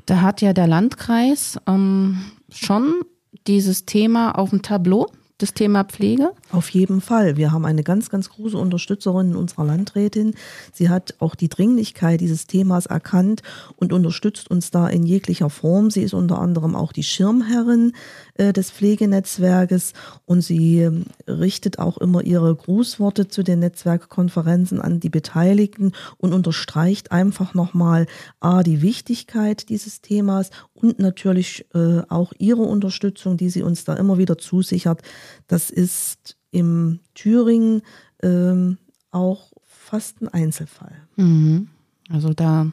Da 0.06 0.22
hat 0.22 0.42
ja 0.42 0.54
der 0.54 0.68
Landkreis 0.68 1.60
ähm, 1.68 2.32
schon 2.50 3.02
dieses 3.46 3.86
Thema 3.86 4.32
auf 4.32 4.50
dem 4.50 4.62
Tableau 4.62 5.12
das 5.38 5.54
Thema 5.54 5.84
Pflege? 5.84 6.32
Auf 6.52 6.70
jeden 6.70 7.00
Fall. 7.00 7.38
Wir 7.38 7.52
haben 7.52 7.66
eine 7.66 7.84
ganz, 7.84 8.10
ganz 8.10 8.30
große 8.30 8.58
Unterstützerin 8.58 9.32
in 9.32 9.36
unserer 9.36 9.66
Landrätin. 9.66 10.34
Sie 10.74 10.90
hat 10.90 11.16
auch 11.20 11.36
die 11.36 11.50
Dringlichkeit 11.50 12.22
dieses 12.22 12.48
Themas 12.48 12.88
erkannt 12.88 13.44
und 13.76 13.94
unterstützt 13.94 14.50
uns 14.50 14.72
da 14.72 14.88
in 14.88 15.04
jeglicher 15.04 15.50
Form. 15.50 15.92
Sie 15.92 16.02
ist 16.02 16.16
unter 16.16 16.40
anderem 16.40 16.76
auch 16.76 16.92
die 16.92 17.04
Schirmherrin 17.04 17.94
äh, 18.36 18.52
des 18.52 18.72
Pflegenetzwerkes 18.72 19.94
und 20.26 20.42
sie 20.42 20.82
äh, 20.82 20.92
richtet 21.28 21.78
auch 21.78 22.00
immer 22.00 22.24
ihre 22.24 22.56
Grußworte 22.56 23.28
zu 23.28 23.44
den 23.44 23.60
Netzwerkkonferenzen 23.60 24.82
an 24.82 25.00
die 25.00 25.10
Beteiligten 25.10 25.92
und 26.18 26.34
unterstreicht 26.34 27.12
einfach 27.12 27.54
nochmal 27.54 28.08
A, 28.40 28.64
die 28.64 28.82
Wichtigkeit 28.82 29.70
dieses 29.70 30.02
Themas 30.02 30.50
und 30.82 31.00
natürlich 31.00 31.66
äh, 31.74 32.02
auch 32.10 32.34
ihre 32.38 32.62
Unterstützung, 32.62 33.38
die 33.38 33.50
sie 33.50 33.64
uns 33.64 33.84
da 33.84 33.96
immer 33.96 34.18
wieder 34.18 34.38
zusichert. 34.38 35.02
Das 35.48 35.70
ist 35.70 36.38
im 36.52 37.00
Thüringen 37.14 37.82
ähm, 38.22 38.78
auch 39.12 39.52
fast 39.66 40.22
ein 40.22 40.28
Einzelfall. 40.28 40.94
Mhm. 41.16 41.68
Also 42.10 42.34
da 42.34 42.72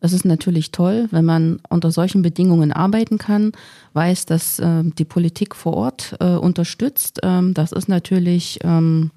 es 0.00 0.12
ist 0.12 0.26
natürlich 0.26 0.72
toll, 0.72 1.08
wenn 1.10 1.24
man 1.24 1.58
unter 1.70 1.90
solchen 1.90 2.20
Bedingungen 2.22 2.70
arbeiten 2.70 3.16
kann, 3.18 3.52
weiß, 3.94 4.26
dass 4.26 4.58
äh, 4.58 4.84
die 4.84 5.06
Politik 5.06 5.56
vor 5.56 5.74
Ort 5.74 6.16
äh, 6.20 6.34
unterstützt. 6.34 7.20
Ähm, 7.22 7.54
das 7.54 7.72
ist 7.72 7.88
natürlich, 7.88 8.58
ähm, 8.62 9.10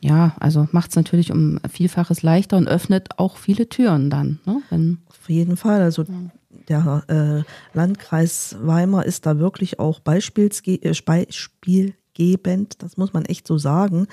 ja, 0.00 0.34
also 0.40 0.68
macht 0.72 0.90
es 0.90 0.96
natürlich 0.96 1.32
um 1.32 1.60
Vielfaches 1.70 2.22
leichter 2.22 2.56
und 2.56 2.66
öffnet 2.66 3.18
auch 3.18 3.36
viele 3.36 3.68
Türen 3.68 4.08
dann. 4.08 4.40
Ne? 4.46 4.62
Wenn, 4.70 4.98
Auf 5.10 5.28
jeden 5.28 5.56
Fall. 5.58 5.82
Also 5.82 6.02
ja 6.02 6.14
der 6.68 7.04
äh, 7.08 7.76
Landkreis 7.76 8.56
Weimar 8.60 9.06
ist 9.06 9.26
da 9.26 9.38
wirklich 9.38 9.78
auch 9.78 10.00
Beispielsge 10.00 10.82
äh, 10.82 10.94
beispielgebend, 11.04 12.82
das 12.82 12.96
muss 12.96 13.12
man 13.12 13.24
echt 13.24 13.46
so 13.46 13.58
sagen. 13.58 14.08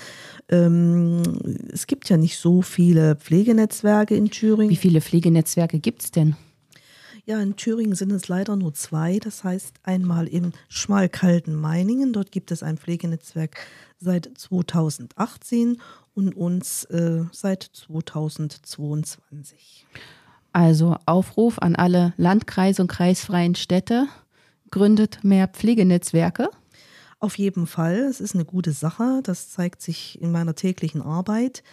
Ähm, 0.49 1.23
es 1.71 1.87
gibt 1.87 2.09
ja 2.09 2.17
nicht 2.17 2.37
so 2.37 2.61
viele 2.61 3.15
Pflegenetzwerke 3.15 4.15
in 4.15 4.29
Thüringen. 4.29 4.69
Wie 4.69 4.75
viele 4.75 5.01
Pflegenetzwerke 5.01 5.79
gibt 5.79 6.03
es 6.03 6.11
denn? 6.11 6.35
Ja, 7.25 7.41
in 7.41 7.55
Thüringen 7.55 7.95
sind 7.95 8.11
es 8.11 8.27
leider 8.27 8.57
nur 8.57 8.73
zwei. 8.73 9.19
Das 9.19 9.45
heißt 9.45 9.77
einmal 9.83 10.27
in 10.27 10.51
Schmalkalden-Meiningen. 10.67 12.11
Dort 12.11 12.33
gibt 12.33 12.51
es 12.51 12.63
ein 12.63 12.77
Pflegenetzwerk 12.77 13.55
seit 13.97 14.29
2018 14.37 15.77
und 16.13 16.35
uns 16.35 16.83
äh, 16.85 17.23
seit 17.31 17.63
2022. 17.63 19.87
Also 20.53 20.95
Aufruf 21.07 21.57
an 21.59 21.75
alle 21.75 22.13
Landkreise 22.17 22.83
und 22.83 22.87
kreisfreien 22.87 23.55
Städte, 23.55 24.07
gründet 24.69 25.23
mehr 25.23 25.47
Pflegenetzwerke. 25.47 26.49
Auf 27.19 27.37
jeden 27.37 27.67
Fall, 27.67 27.95
es 27.95 28.21
ist 28.21 28.35
eine 28.35 28.45
gute 28.45 28.71
Sache, 28.71 29.21
das 29.23 29.49
zeigt 29.49 29.81
sich 29.81 30.21
in 30.21 30.31
meiner 30.31 30.55
täglichen 30.55 31.01
Arbeit. 31.01 31.63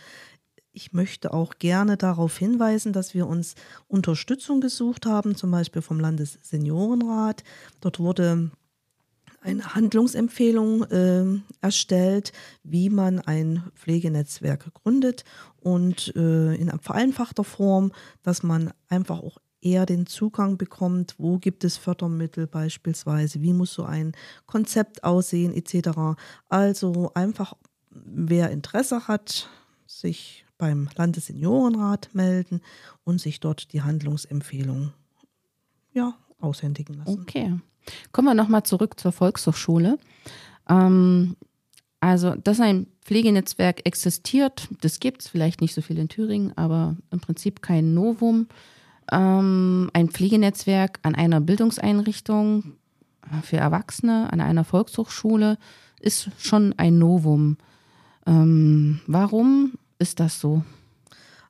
Ich 0.72 0.92
möchte 0.92 1.34
auch 1.34 1.54
gerne 1.58 1.96
darauf 1.96 2.38
hinweisen, 2.38 2.92
dass 2.92 3.12
wir 3.12 3.26
uns 3.26 3.54
Unterstützung 3.88 4.60
gesucht 4.60 5.06
haben, 5.06 5.34
zum 5.34 5.50
Beispiel 5.50 5.82
vom 5.82 5.98
Landesseniorenrat. 6.00 7.42
Dort 7.80 7.98
wurde 7.98 8.50
eine 9.40 9.74
Handlungsempfehlung 9.74 10.84
äh, 10.84 11.40
erstellt, 11.60 12.32
wie 12.62 12.90
man 12.90 13.20
ein 13.20 13.62
Pflegenetzwerk 13.74 14.72
gründet 14.74 15.24
und 15.60 16.14
äh, 16.14 16.54
in 16.54 16.70
vereinfachter 16.78 17.44
Form, 17.44 17.92
dass 18.22 18.42
man 18.42 18.72
einfach 18.88 19.20
auch 19.20 19.38
eher 19.62 19.86
den 19.86 20.06
Zugang 20.06 20.56
bekommt, 20.56 21.14
wo 21.18 21.38
gibt 21.38 21.64
es 21.64 21.76
Fördermittel 21.76 22.46
beispielsweise, 22.46 23.42
wie 23.42 23.52
muss 23.52 23.74
so 23.74 23.84
ein 23.84 24.12
Konzept 24.46 25.04
aussehen 25.04 25.52
etc. 25.54 26.18
Also 26.48 27.12
einfach, 27.14 27.54
wer 27.90 28.50
Interesse 28.50 29.08
hat, 29.08 29.48
sich 29.86 30.44
beim 30.56 30.88
Landesseniorenrat 30.96 32.10
melden 32.14 32.60
und 33.04 33.20
sich 33.20 33.40
dort 33.40 33.72
die 33.72 33.82
Handlungsempfehlung 33.82 34.92
ja, 35.92 36.16
aushändigen 36.38 36.96
lassen. 36.96 37.20
Okay. 37.20 37.58
Kommen 38.12 38.28
wir 38.28 38.34
nochmal 38.34 38.62
zurück 38.62 38.98
zur 38.98 39.12
Volkshochschule. 39.12 39.98
Ähm, 40.68 41.36
also, 42.00 42.34
dass 42.34 42.60
ein 42.60 42.86
Pflegenetzwerk 43.02 43.86
existiert, 43.86 44.68
das 44.80 45.00
gibt 45.00 45.22
es 45.22 45.28
vielleicht 45.28 45.60
nicht 45.60 45.74
so 45.74 45.82
viel 45.82 45.98
in 45.98 46.08
Thüringen, 46.08 46.56
aber 46.56 46.96
im 47.10 47.20
Prinzip 47.20 47.60
kein 47.60 47.92
Novum. 47.94 48.48
Ähm, 49.12 49.90
ein 49.92 50.08
Pflegenetzwerk 50.08 50.98
an 51.02 51.14
einer 51.14 51.40
Bildungseinrichtung 51.40 52.74
für 53.42 53.58
Erwachsene, 53.58 54.32
an 54.32 54.40
einer 54.40 54.64
Volkshochschule, 54.64 55.58
ist 56.00 56.30
schon 56.38 56.74
ein 56.78 56.98
Novum. 56.98 57.58
Ähm, 58.26 59.00
warum 59.06 59.74
ist 59.98 60.20
das 60.20 60.40
so? 60.40 60.64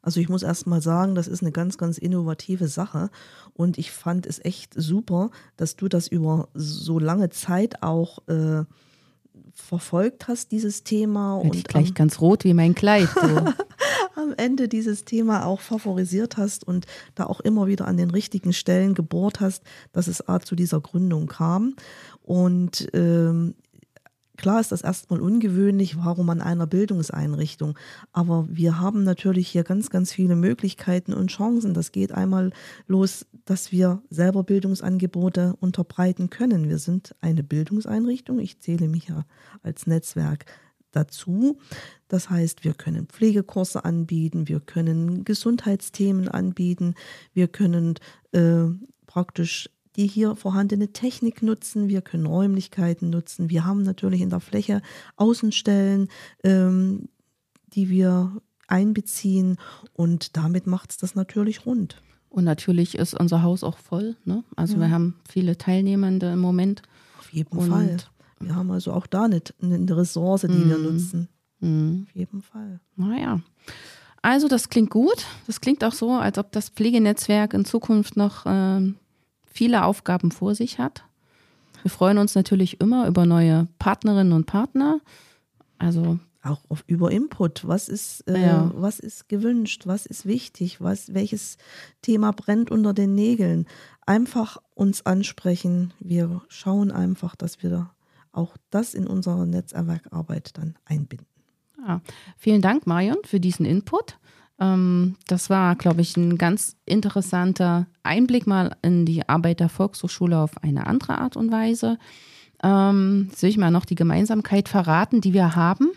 Also 0.03 0.21
ich 0.21 0.29
muss 0.29 0.43
erst 0.43 0.67
mal 0.67 0.81
sagen, 0.81 1.15
das 1.15 1.29
ist 1.29 1.43
eine 1.43 1.53
ganz, 1.53 1.79
ganz 1.79 1.99
innovative 1.99 2.69
Sache 2.69 3.11
und 3.55 3.79
ich 3.79 3.91
fand 3.91 4.27
es 4.27 4.43
echt 4.45 4.73
super, 4.75 5.31
dass 5.57 5.77
du 5.77 5.89
das 5.89 6.09
über 6.09 6.49
so 6.55 6.99
lange 6.99 7.31
Zeit 7.31 7.83
auch 7.83 8.27
äh, 8.29 8.65
verfolgt 9.53 10.29
hast, 10.29 10.53
dieses 10.53 10.85
Thema. 10.85 11.37
Werd 11.37 11.45
und 11.45 11.57
ich 11.57 11.65
gleich 11.65 11.89
am, 11.89 11.95
ganz 11.95 12.21
rot 12.21 12.45
wie 12.45 12.55
mein 12.55 12.75
Kleid. 12.75 13.09
So. 13.15 13.45
am 14.17 14.35
Ende 14.37 14.69
dieses 14.69 15.05
Thema 15.05 15.47
auch 15.47 15.61
favorisiert 15.61 16.37
hast 16.37 16.67
und 16.67 16.87
da 17.15 17.25
auch 17.25 17.41
immer 17.41 17.67
wieder 17.67 17.87
an 17.87 17.97
den 17.97 18.11
richtigen 18.11 18.53
Stellen 18.53 18.95
gebohrt 18.95 19.41
hast, 19.41 19.63
dass 19.93 20.07
es 20.07 20.27
A 20.29 20.41
zu 20.41 20.55
dieser 20.55 20.81
Gründung 20.81 21.27
kam. 21.27 21.75
Und 22.23 22.89
ähm, 22.93 23.55
Klar 24.41 24.59
ist 24.59 24.73
das 24.73 24.81
erstmal 24.81 25.21
ungewöhnlich, 25.21 25.99
warum 25.99 26.31
an 26.31 26.41
einer 26.41 26.67
Bildungseinrichtung. 26.67 27.79
Aber 28.11 28.49
wir 28.51 28.81
haben 28.81 29.05
natürlich 29.05 29.49
hier 29.49 29.65
ganz, 29.65 29.91
ganz 29.91 30.15
viele 30.15 30.35
Möglichkeiten 30.35 31.13
und 31.13 31.31
Chancen. 31.31 31.75
Das 31.75 31.93
geht 31.93 32.13
einmal 32.13 32.51
los, 32.87 33.27
dass 33.45 33.71
wir 33.71 34.01
selber 34.09 34.43
Bildungsangebote 34.43 35.57
unterbreiten 35.61 36.31
können. 36.31 36.71
Wir 36.71 36.79
sind 36.79 37.15
eine 37.21 37.43
Bildungseinrichtung. 37.43 38.39
Ich 38.39 38.61
zähle 38.61 38.89
mich 38.89 39.09
ja 39.09 39.27
als 39.63 39.87
Netzwerk 39.87 40.47
dazu. 40.91 41.59
Das 42.09 42.31
heißt, 42.31 42.65
wir 42.65 42.73
können 42.73 43.09
Pflegekurse 43.09 43.85
anbieten, 43.85 44.49
wir 44.49 44.61
können 44.61 45.25
Gesundheitsthemen 45.25 46.29
anbieten, 46.29 46.95
wir 47.35 47.47
können 47.47 47.97
äh, 48.33 48.65
praktisch 49.07 49.69
die 50.01 50.07
hier 50.07 50.35
vorhandene 50.35 50.95
Technik 50.95 51.43
nutzen, 51.43 51.89
wir 51.89 52.01
können 52.01 52.25
Räumlichkeiten 52.25 53.11
nutzen, 53.11 53.51
wir 53.51 53.67
haben 53.67 53.83
natürlich 53.83 54.23
in 54.23 54.31
der 54.31 54.41
Fläche 54.41 54.81
Außenstellen, 55.17 56.09
ähm, 56.43 57.11
die 57.75 57.91
wir 57.91 58.33
einbeziehen 58.67 59.59
und 59.93 60.39
damit 60.39 60.67
macht 60.67 60.93
es 60.93 60.97
das 60.97 61.15
natürlich 61.15 61.67
rund. 61.67 62.01
Und 62.31 62.45
natürlich 62.45 62.95
ist 62.95 63.13
unser 63.13 63.43
Haus 63.43 63.63
auch 63.63 63.77
voll. 63.77 64.17
Ne? 64.25 64.43
Also 64.57 64.75
ja. 64.77 64.81
wir 64.81 64.91
haben 64.91 65.17
viele 65.29 65.59
Teilnehmende 65.59 66.33
im 66.33 66.39
Moment. 66.39 66.81
Auf 67.19 67.31
jeden 67.31 67.59
und 67.59 67.69
Fall. 67.69 67.99
Wir 68.39 68.55
haben 68.55 68.71
also 68.71 68.93
auch 68.93 69.07
da 69.07 69.25
eine, 69.25 69.43
eine 69.61 69.97
Ressource, 69.97 70.43
die 70.43 70.49
mm. 70.49 70.69
wir 70.71 70.79
nutzen. 70.79 71.29
Mm. 71.59 72.05
Auf 72.05 72.15
jeden 72.15 72.41
Fall. 72.41 72.81
Naja. 72.97 73.41
Also 74.23 74.49
das 74.49 74.71
klingt 74.71 74.91
gut. 74.91 75.27
Das 75.47 75.61
klingt 75.61 75.85
auch 75.85 75.93
so, 75.93 76.13
als 76.13 76.39
ob 76.39 76.53
das 76.53 76.71
Pflegenetzwerk 76.71 77.53
in 77.53 77.65
Zukunft 77.65 78.17
noch 78.17 78.47
äh, 78.47 78.93
viele 79.51 79.85
Aufgaben 79.85 80.31
vor 80.31 80.55
sich 80.55 80.79
hat. 80.79 81.05
Wir 81.83 81.91
freuen 81.91 82.19
uns 82.19 82.35
natürlich 82.35 82.81
immer 82.81 83.07
über 83.07 83.27
neue 83.27 83.69
Partnerinnen 83.79 84.33
und 84.33 84.47
Partner. 84.47 85.01
Also 85.79 86.19
auch 86.43 86.61
auf, 86.69 86.85
über 86.87 87.11
Input. 87.11 87.67
Was 87.67 87.89
ist, 87.89 88.27
äh, 88.29 88.41
ja. 88.41 88.71
was 88.75 88.99
ist 88.99 89.29
gewünscht? 89.29 89.83
Was 89.87 90.07
ist 90.07 90.27
wichtig? 90.27 90.81
Was, 90.81 91.13
welches 91.15 91.59
Thema 92.03 92.33
brennt 92.33 92.71
unter 92.71 92.95
den 92.95 93.15
Nägeln? 93.15 93.67
Einfach 94.07 94.59
uns 94.75 95.05
ansprechen. 95.05 95.93
Wir 96.01 96.43
schauen 96.49 96.91
einfach, 96.91 97.37
dass 97.37 97.63
wir 97.63 97.91
auch 98.33 98.57
das 98.71 98.95
in 98.95 99.07
unsere 99.07 99.47
Netzwerkarbeit 99.47 100.57
dann 100.57 100.77
einbinden. 100.85 101.27
Ja. 101.87 102.01
Vielen 102.37 102.63
Dank, 102.63 102.87
Marion, 102.87 103.19
für 103.25 103.41
diesen 103.41 103.67
Input. 103.67 104.19
Ähm, 104.61 105.17
das 105.27 105.51
war, 105.51 105.75
glaube 105.75 106.03
ich, 106.03 106.17
ein 106.17 106.39
ganz 106.39 106.77
interessanter 106.85 107.87
Einblick 108.03 108.47
mal 108.47 108.77
in 108.83 109.07
die 109.07 109.29
Arbeit 109.29 109.61
der 109.61 109.69
Volkshochschule 109.69 110.39
auf 110.39 110.63
eine 110.63 110.87
andere 110.87 111.19
Art 111.19 111.37
und 111.37 111.51
Weise. 111.51 111.99
Ähm, 112.63 113.31
soll 113.35 113.49
ich 113.51 113.57
mal 113.57 113.71
noch 113.71 113.87
die 113.87 113.95
Gemeinsamkeit 113.95 114.69
verraten, 114.69 115.21
die 115.21 115.33
wir 115.33 115.57
haben? 115.57 115.91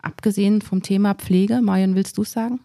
Abgesehen 0.00 0.62
vom 0.62 0.82
Thema 0.82 1.14
Pflege. 1.14 1.60
Marion, 1.60 1.96
willst 1.96 2.16
du 2.16 2.22
es 2.22 2.32
sagen? 2.32 2.60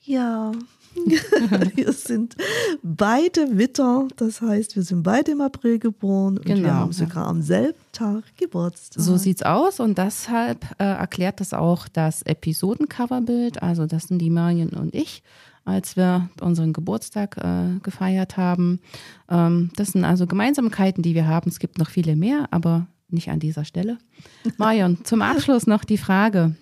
Ja, 0.00 0.52
wir 1.74 1.92
sind 1.92 2.36
beide 2.82 3.56
Witter, 3.58 4.08
das 4.16 4.40
heißt, 4.40 4.76
wir 4.76 4.82
sind 4.82 5.02
beide 5.02 5.32
im 5.32 5.40
April 5.40 5.78
geboren 5.78 6.38
und 6.38 6.46
genau, 6.46 6.62
wir 6.62 6.74
haben 6.74 6.92
sogar 6.92 7.26
am 7.26 7.42
selben 7.42 7.78
Tag 7.92 8.24
Geburtstag. 8.36 9.02
So 9.02 9.16
sieht's 9.16 9.42
aus 9.42 9.80
und 9.80 9.98
deshalb 9.98 10.64
äh, 10.78 10.84
erklärt 10.84 11.40
das 11.40 11.52
auch 11.52 11.88
das 11.88 12.22
Episodencoverbild. 12.22 13.62
Also 13.62 13.86
das 13.86 14.04
sind 14.04 14.18
die 14.18 14.30
Marion 14.30 14.70
und 14.70 14.94
ich, 14.94 15.22
als 15.64 15.96
wir 15.96 16.28
unseren 16.40 16.72
Geburtstag 16.72 17.36
äh, 17.36 17.78
gefeiert 17.82 18.36
haben. 18.36 18.80
Ähm, 19.28 19.70
das 19.76 19.88
sind 19.88 20.04
also 20.04 20.26
Gemeinsamkeiten, 20.26 21.02
die 21.02 21.14
wir 21.14 21.26
haben. 21.26 21.50
Es 21.50 21.58
gibt 21.58 21.78
noch 21.78 21.90
viele 21.90 22.16
mehr, 22.16 22.48
aber 22.50 22.86
nicht 23.08 23.30
an 23.30 23.40
dieser 23.40 23.64
Stelle. 23.64 23.98
Marion, 24.56 25.04
zum 25.04 25.22
Abschluss 25.22 25.66
noch 25.66 25.84
die 25.84 25.98
Frage: 25.98 26.56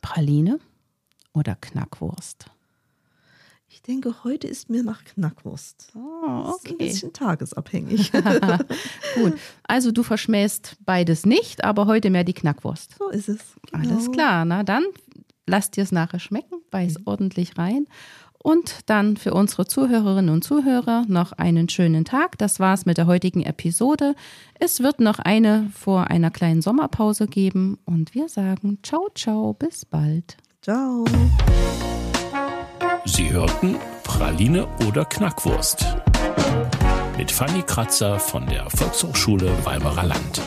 Praline 0.00 0.58
oder 1.32 1.56
Knackwurst? 1.56 2.46
Ich 3.82 3.86
denke, 3.86 4.24
heute 4.24 4.46
ist 4.46 4.68
mir 4.68 4.82
nach 4.82 5.02
Knackwurst. 5.04 5.92
Oh, 5.94 6.52
okay. 6.54 6.72
ein 6.72 6.78
bisschen 6.78 7.14
tagesabhängig. 7.14 8.12
Gut. 9.14 9.38
Also 9.62 9.90
du 9.90 10.02
verschmähst 10.02 10.76
beides 10.84 11.24
nicht, 11.24 11.64
aber 11.64 11.86
heute 11.86 12.10
mehr 12.10 12.24
die 12.24 12.34
Knackwurst. 12.34 12.96
So 12.98 13.08
ist 13.08 13.30
es. 13.30 13.38
Genau. 13.72 13.90
Alles 13.90 14.12
klar. 14.12 14.44
Na 14.44 14.64
dann 14.64 14.84
lass 15.46 15.70
dir 15.70 15.82
es 15.82 15.92
nachher 15.92 16.18
schmecken, 16.18 16.60
beiß 16.70 16.98
mhm. 16.98 17.02
ordentlich 17.06 17.56
rein. 17.56 17.86
Und 18.42 18.80
dann 18.86 19.16
für 19.16 19.34
unsere 19.34 19.66
Zuhörerinnen 19.66 20.32
und 20.32 20.44
Zuhörer 20.44 21.04
noch 21.08 21.32
einen 21.32 21.68
schönen 21.68 22.04
Tag. 22.04 22.38
Das 22.38 22.60
war's 22.60 22.86
mit 22.86 22.98
der 22.98 23.06
heutigen 23.06 23.42
Episode. 23.42 24.14
Es 24.58 24.80
wird 24.80 25.00
noch 25.00 25.18
eine 25.18 25.70
vor 25.74 26.08
einer 26.08 26.30
kleinen 26.30 26.62
Sommerpause 26.62 27.26
geben 27.26 27.78
und 27.86 28.14
wir 28.14 28.28
sagen 28.28 28.78
ciao, 28.82 29.08
ciao, 29.14 29.54
bis 29.54 29.84
bald. 29.84 30.36
Ciao. 30.62 31.04
Sie 33.04 33.30
hörten 33.30 33.76
Praline 34.04 34.66
oder 34.86 35.04
Knackwurst 35.04 35.84
mit 37.16 37.30
Fanny 37.30 37.62
Kratzer 37.62 38.18
von 38.18 38.46
der 38.46 38.68
Volkshochschule 38.70 39.52
Weimarer 39.64 40.04
Land. 40.04 40.40